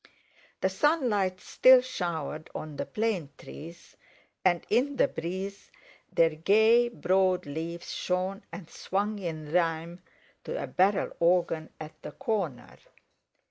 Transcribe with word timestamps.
The 0.61 0.69
sunlight 0.69 1.39
still 1.39 1.79
showered 1.81 2.49
on 2.55 2.75
the 2.77 2.87
plane 2.87 3.29
trees, 3.37 3.95
and 4.43 4.65
in 4.67 4.95
the 4.95 5.07
breeze 5.07 5.69
their 6.11 6.31
gay 6.31 6.89
broad 6.89 7.45
leaves 7.45 7.91
shone 7.93 8.41
and 8.51 8.67
swung 8.67 9.19
in 9.19 9.51
rhyme 9.51 10.01
to 10.45 10.59
a 10.59 10.65
barrel 10.65 11.15
organ 11.19 11.69
at 11.79 12.01
the 12.01 12.13
corner. 12.13 12.79